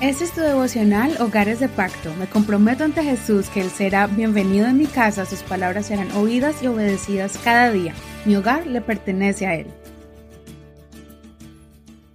Este 0.00 0.22
es 0.22 0.30
tu 0.30 0.42
devocional 0.42 1.20
Hogares 1.20 1.58
de 1.58 1.68
Pacto. 1.68 2.14
Me 2.14 2.28
comprometo 2.28 2.84
ante 2.84 3.02
Jesús 3.02 3.48
que 3.48 3.62
Él 3.62 3.68
será 3.68 4.06
bienvenido 4.06 4.68
en 4.68 4.78
mi 4.78 4.86
casa, 4.86 5.26
sus 5.26 5.42
palabras 5.42 5.86
serán 5.86 6.12
oídas 6.12 6.62
y 6.62 6.68
obedecidas 6.68 7.36
cada 7.42 7.72
día. 7.72 7.94
Mi 8.24 8.36
hogar 8.36 8.68
le 8.68 8.80
pertenece 8.80 9.48
a 9.48 9.56
Él. 9.56 9.66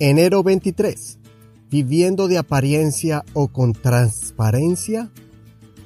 Enero 0.00 0.42
23. 0.42 1.18
Viviendo 1.70 2.26
de 2.26 2.38
apariencia 2.38 3.24
o 3.32 3.46
con 3.46 3.74
transparencia. 3.74 5.12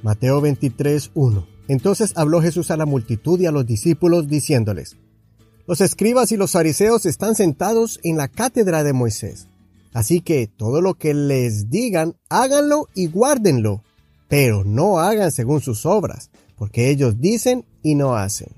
Mateo 0.03 0.41
23, 0.41 1.11
1. 1.13 1.47
Entonces 1.69 2.15
habló 2.17 2.41
Jesús 2.41 2.71
a 2.71 2.79
la 2.79 2.87
multitud 2.87 3.39
y 3.39 3.45
a 3.45 3.53
los 3.53 3.67
discípulos 3.67 4.29
diciéndoles, 4.29 4.97
Los 5.67 5.83
escribas 5.83 6.33
y 6.33 6.39
los 6.39 6.53
fariseos 6.53 7.05
están 7.05 7.35
sentados 7.35 8.01
en 8.03 8.17
la 8.17 8.29
cátedra 8.29 8.83
de 8.83 8.95
Moisés. 8.95 9.49
Así 9.93 10.21
que 10.21 10.47
todo 10.47 10.81
lo 10.81 10.95
que 10.95 11.15
les 11.15 11.69
digan, 11.69 12.17
háganlo 12.29 12.89
y 12.95 13.09
guárdenlo, 13.09 13.83
pero 14.29 14.65
no 14.65 14.99
hagan 14.99 15.31
según 15.31 15.61
sus 15.61 15.85
obras, 15.85 16.31
porque 16.57 16.89
ellos 16.89 17.21
dicen 17.21 17.65
y 17.83 17.95
no 17.95 18.15
hacen. 18.15 18.49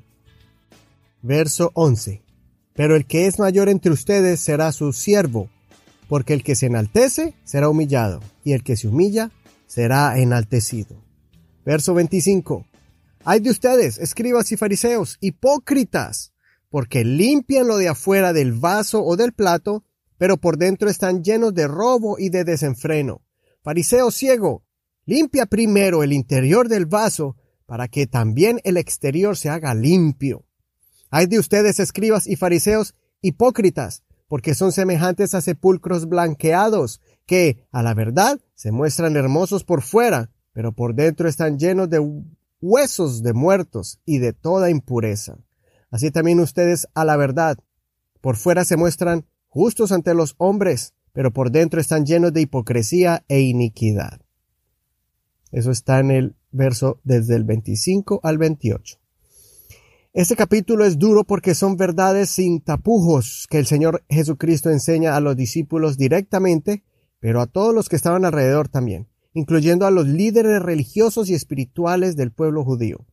Verso 1.22 1.70
11. 1.74 2.22
Pero 2.74 2.96
el 2.96 3.06
que 3.06 3.26
es 3.26 3.38
mayor 3.38 3.68
entre 3.68 3.92
ustedes 3.92 4.40
será 4.40 4.70
su 4.72 4.92
siervo, 4.92 5.48
porque 6.08 6.34
el 6.34 6.44
que 6.44 6.54
se 6.54 6.66
enaltece 6.66 7.34
será 7.44 7.68
humillado, 7.68 8.20
y 8.44 8.52
el 8.52 8.62
que 8.62 8.76
se 8.76 8.88
humilla 8.88 9.30
será 9.66 10.18
enaltecido. 10.18 10.96
Verso 11.64 11.94
25. 11.94 12.66
Hay 13.24 13.40
de 13.40 13.50
ustedes, 13.50 13.98
escribas 13.98 14.52
y 14.52 14.56
fariseos, 14.56 15.16
hipócritas, 15.20 16.32
porque 16.68 17.04
limpian 17.04 17.66
lo 17.66 17.78
de 17.78 17.88
afuera 17.88 18.32
del 18.32 18.52
vaso 18.52 19.02
o 19.02 19.16
del 19.16 19.32
plato, 19.32 19.82
pero 20.18 20.36
por 20.36 20.58
dentro 20.58 20.88
están 20.88 21.22
llenos 21.22 21.54
de 21.54 21.66
robo 21.66 22.18
y 22.18 22.28
de 22.28 22.44
desenfreno. 22.44 23.22
Fariseo 23.62 24.10
ciego, 24.10 24.64
limpia 25.06 25.46
primero 25.46 26.02
el 26.02 26.12
interior 26.12 26.68
del 26.68 26.86
vaso 26.86 27.36
para 27.66 27.88
que 27.88 28.06
también 28.06 28.60
el 28.64 28.76
exterior 28.76 29.36
se 29.36 29.48
haga 29.48 29.74
limpio. 29.74 30.44
Hay 31.10 31.26
de 31.26 31.38
ustedes 31.38 31.80
escribas 31.80 32.26
y 32.26 32.36
fariseos 32.36 32.94
hipócritas, 33.20 34.02
porque 34.28 34.54
son 34.54 34.72
semejantes 34.72 35.34
a 35.34 35.40
sepulcros 35.40 36.08
blanqueados, 36.08 37.00
que, 37.26 37.66
a 37.70 37.82
la 37.82 37.94
verdad, 37.94 38.40
se 38.54 38.72
muestran 38.72 39.16
hermosos 39.16 39.64
por 39.64 39.82
fuera, 39.82 40.30
pero 40.52 40.72
por 40.72 40.94
dentro 40.94 41.28
están 41.28 41.58
llenos 41.58 41.88
de 41.88 42.00
huesos 42.60 43.22
de 43.22 43.32
muertos 43.32 44.00
y 44.04 44.18
de 44.18 44.32
toda 44.32 44.70
impureza. 44.70 45.38
Así 45.90 46.10
también 46.10 46.40
ustedes, 46.40 46.88
a 46.94 47.04
la 47.04 47.16
verdad, 47.16 47.58
por 48.20 48.36
fuera 48.36 48.64
se 48.64 48.76
muestran 48.76 49.26
justos 49.54 49.92
ante 49.92 50.14
los 50.14 50.34
hombres, 50.38 50.94
pero 51.12 51.32
por 51.32 51.52
dentro 51.52 51.80
están 51.80 52.04
llenos 52.04 52.32
de 52.32 52.40
hipocresía 52.40 53.24
e 53.28 53.40
iniquidad. 53.40 54.20
Eso 55.52 55.70
está 55.70 56.00
en 56.00 56.10
el 56.10 56.34
verso 56.50 56.98
desde 57.04 57.36
el 57.36 57.44
25 57.44 58.18
al 58.24 58.36
28. 58.36 58.98
Este 60.12 60.34
capítulo 60.34 60.84
es 60.84 60.98
duro 60.98 61.22
porque 61.22 61.54
son 61.54 61.76
verdades 61.76 62.30
sin 62.30 62.62
tapujos 62.62 63.46
que 63.48 63.58
el 63.58 63.66
Señor 63.66 64.04
Jesucristo 64.08 64.70
enseña 64.70 65.14
a 65.14 65.20
los 65.20 65.36
discípulos 65.36 65.96
directamente, 65.96 66.82
pero 67.20 67.40
a 67.40 67.46
todos 67.46 67.72
los 67.72 67.88
que 67.88 67.94
estaban 67.94 68.24
alrededor 68.24 68.68
también, 68.68 69.06
incluyendo 69.34 69.86
a 69.86 69.92
los 69.92 70.08
líderes 70.08 70.60
religiosos 70.62 71.30
y 71.30 71.34
espirituales 71.34 72.16
del 72.16 72.32
pueblo 72.32 72.64
judío. 72.64 73.06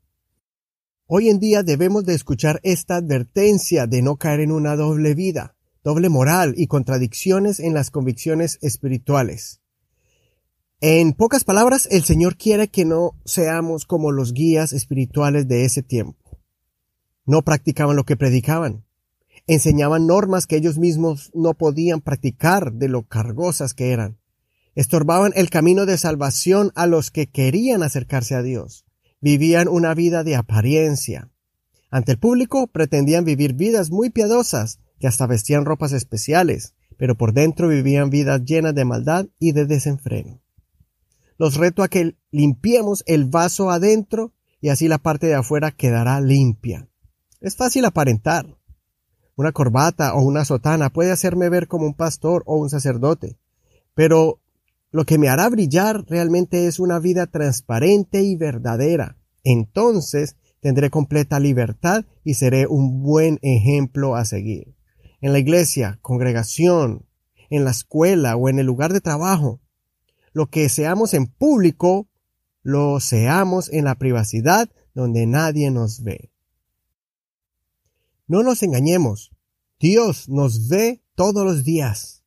Hoy 1.05 1.29
en 1.29 1.39
día 1.39 1.61
debemos 1.61 2.03
de 2.03 2.15
escuchar 2.15 2.59
esta 2.63 2.95
advertencia 2.95 3.85
de 3.85 4.01
no 4.01 4.15
caer 4.15 4.39
en 4.39 4.51
una 4.51 4.75
doble 4.75 5.13
vida, 5.13 5.55
doble 5.83 6.09
moral 6.09 6.53
y 6.57 6.67
contradicciones 6.67 7.59
en 7.59 7.73
las 7.73 7.91
convicciones 7.91 8.59
espirituales. 8.61 9.61
En 10.79 11.13
pocas 11.13 11.43
palabras, 11.43 11.87
el 11.91 12.03
Señor 12.03 12.37
quiere 12.37 12.67
que 12.67 12.85
no 12.85 13.11
seamos 13.23 13.85
como 13.85 14.11
los 14.11 14.33
guías 14.33 14.73
espirituales 14.73 15.47
de 15.47 15.65
ese 15.65 15.83
tiempo. 15.83 16.39
No 17.25 17.43
practicaban 17.43 17.95
lo 17.95 18.03
que 18.03 18.17
predicaban. 18.17 18.83
Enseñaban 19.47 20.07
normas 20.07 20.47
que 20.47 20.55
ellos 20.55 20.79
mismos 20.79 21.31
no 21.33 21.53
podían 21.53 22.01
practicar 22.01 22.73
de 22.73 22.87
lo 22.87 23.03
cargosas 23.03 23.73
que 23.73 23.91
eran. 23.91 24.17
Estorbaban 24.73 25.33
el 25.35 25.49
camino 25.49 25.85
de 25.85 25.97
salvación 25.97 26.71
a 26.75 26.87
los 26.87 27.11
que 27.11 27.27
querían 27.27 27.83
acercarse 27.83 28.35
a 28.35 28.41
Dios. 28.41 28.85
Vivían 29.19 29.67
una 29.67 29.93
vida 29.93 30.23
de 30.23 30.35
apariencia. 30.35 31.29
Ante 31.91 32.13
el 32.13 32.19
público 32.19 32.67
pretendían 32.67 33.25
vivir 33.25 33.53
vidas 33.53 33.91
muy 33.91 34.09
piadosas, 34.09 34.79
que 35.01 35.07
hasta 35.07 35.27
vestían 35.27 35.65
ropas 35.65 35.91
especiales, 35.91 36.75
pero 36.95 37.17
por 37.17 37.33
dentro 37.33 37.67
vivían 37.67 38.11
vidas 38.11 38.45
llenas 38.45 38.75
de 38.75 38.85
maldad 38.85 39.25
y 39.39 39.51
de 39.51 39.65
desenfreno. 39.65 40.39
Los 41.37 41.55
reto 41.55 41.81
a 41.81 41.87
que 41.87 42.15
limpiemos 42.29 43.03
el 43.07 43.25
vaso 43.25 43.71
adentro 43.71 44.31
y 44.61 44.69
así 44.69 44.87
la 44.87 44.99
parte 44.99 45.25
de 45.25 45.33
afuera 45.33 45.71
quedará 45.71 46.21
limpia. 46.21 46.87
Es 47.41 47.55
fácil 47.55 47.85
aparentar. 47.85 48.55
Una 49.35 49.51
corbata 49.51 50.13
o 50.13 50.21
una 50.21 50.45
sotana 50.45 50.91
puede 50.91 51.11
hacerme 51.11 51.49
ver 51.49 51.67
como 51.67 51.87
un 51.87 51.95
pastor 51.95 52.43
o 52.45 52.57
un 52.57 52.69
sacerdote, 52.69 53.39
pero 53.95 54.39
lo 54.91 55.05
que 55.05 55.17
me 55.17 55.29
hará 55.29 55.49
brillar 55.49 56.05
realmente 56.07 56.67
es 56.67 56.79
una 56.79 56.99
vida 56.99 57.25
transparente 57.25 58.21
y 58.21 58.35
verdadera. 58.35 59.17
Entonces 59.43 60.35
tendré 60.59 60.91
completa 60.91 61.39
libertad 61.39 62.05
y 62.23 62.35
seré 62.35 62.67
un 62.67 63.01
buen 63.01 63.39
ejemplo 63.41 64.15
a 64.15 64.25
seguir 64.25 64.75
en 65.21 65.33
la 65.33 65.39
iglesia, 65.39 65.99
congregación, 66.01 67.05
en 67.49 67.63
la 67.63 67.71
escuela 67.71 68.35
o 68.35 68.49
en 68.49 68.59
el 68.59 68.65
lugar 68.65 68.91
de 68.91 69.01
trabajo. 69.01 69.61
Lo 70.33 70.47
que 70.47 70.67
seamos 70.69 71.13
en 71.13 71.27
público, 71.27 72.07
lo 72.63 72.99
seamos 72.99 73.71
en 73.71 73.85
la 73.85 73.95
privacidad 73.95 74.69
donde 74.93 75.25
nadie 75.27 75.69
nos 75.69 76.03
ve. 76.03 76.31
No 78.27 78.43
nos 78.43 78.63
engañemos. 78.63 79.31
Dios 79.79 80.29
nos 80.29 80.69
ve 80.69 81.03
todos 81.15 81.45
los 81.45 81.63
días. 81.63 82.23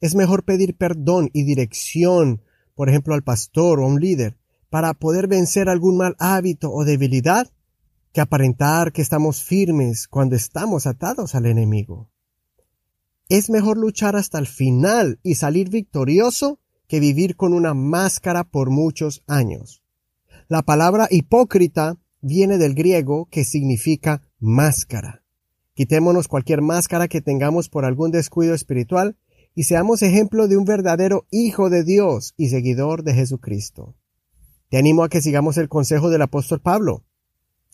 Es 0.00 0.14
mejor 0.14 0.44
pedir 0.44 0.76
perdón 0.76 1.30
y 1.32 1.44
dirección, 1.44 2.42
por 2.74 2.88
ejemplo, 2.88 3.14
al 3.14 3.22
pastor 3.22 3.80
o 3.80 3.84
a 3.84 3.88
un 3.88 4.00
líder, 4.00 4.38
para 4.70 4.94
poder 4.94 5.26
vencer 5.26 5.68
algún 5.68 5.96
mal 5.96 6.16
hábito 6.18 6.72
o 6.72 6.84
debilidad, 6.84 7.50
que 8.12 8.20
aparentar 8.20 8.92
que 8.92 9.02
estamos 9.02 9.42
firmes 9.42 10.06
cuando 10.06 10.36
estamos 10.36 10.86
atados 10.86 11.34
al 11.34 11.46
enemigo. 11.46 12.11
Es 13.32 13.48
mejor 13.48 13.78
luchar 13.78 14.14
hasta 14.14 14.38
el 14.38 14.46
final 14.46 15.18
y 15.22 15.36
salir 15.36 15.70
victorioso 15.70 16.60
que 16.86 17.00
vivir 17.00 17.34
con 17.34 17.54
una 17.54 17.72
máscara 17.72 18.44
por 18.44 18.68
muchos 18.68 19.22
años. 19.26 19.82
La 20.48 20.60
palabra 20.60 21.08
hipócrita 21.10 21.96
viene 22.20 22.58
del 22.58 22.74
griego 22.74 23.28
que 23.30 23.46
significa 23.46 24.20
máscara. 24.38 25.24
Quitémonos 25.72 26.28
cualquier 26.28 26.60
máscara 26.60 27.08
que 27.08 27.22
tengamos 27.22 27.70
por 27.70 27.86
algún 27.86 28.10
descuido 28.10 28.52
espiritual 28.52 29.16
y 29.54 29.62
seamos 29.62 30.02
ejemplo 30.02 30.46
de 30.46 30.58
un 30.58 30.66
verdadero 30.66 31.26
Hijo 31.30 31.70
de 31.70 31.84
Dios 31.84 32.34
y 32.36 32.50
seguidor 32.50 33.02
de 33.02 33.14
Jesucristo. 33.14 33.96
Te 34.68 34.76
animo 34.76 35.04
a 35.04 35.08
que 35.08 35.22
sigamos 35.22 35.56
el 35.56 35.70
consejo 35.70 36.10
del 36.10 36.20
apóstol 36.20 36.60
Pablo. 36.60 37.02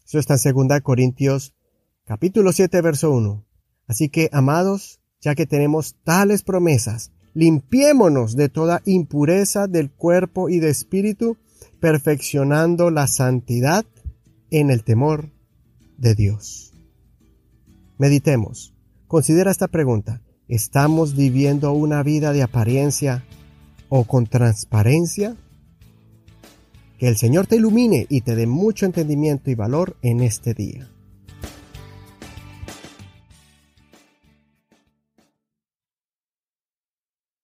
Eso 0.06 0.20
está 0.20 0.36
en 0.36 0.68
2 0.68 0.82
Corintios 0.82 1.52
capítulo 2.04 2.52
7 2.52 2.80
verso 2.80 3.10
1. 3.10 3.44
Así 3.88 4.08
que, 4.08 4.28
amados, 4.30 5.00
ya 5.20 5.34
que 5.34 5.46
tenemos 5.46 5.96
tales 6.04 6.42
promesas, 6.42 7.10
limpiémonos 7.34 8.36
de 8.36 8.48
toda 8.48 8.82
impureza 8.84 9.66
del 9.66 9.90
cuerpo 9.90 10.48
y 10.48 10.60
de 10.60 10.70
espíritu, 10.70 11.36
perfeccionando 11.80 12.90
la 12.90 13.06
santidad 13.06 13.84
en 14.50 14.70
el 14.70 14.84
temor 14.84 15.30
de 15.96 16.14
Dios. 16.14 16.72
Meditemos. 17.98 18.74
Considera 19.06 19.50
esta 19.50 19.68
pregunta. 19.68 20.22
¿Estamos 20.48 21.14
viviendo 21.14 21.72
una 21.72 22.02
vida 22.02 22.32
de 22.32 22.42
apariencia 22.42 23.24
o 23.88 24.04
con 24.04 24.26
transparencia? 24.26 25.36
Que 26.98 27.08
el 27.08 27.16
Señor 27.16 27.46
te 27.46 27.56
ilumine 27.56 28.06
y 28.08 28.22
te 28.22 28.34
dé 28.34 28.46
mucho 28.46 28.86
entendimiento 28.86 29.50
y 29.50 29.54
valor 29.54 29.96
en 30.02 30.20
este 30.20 30.54
día. 30.54 30.88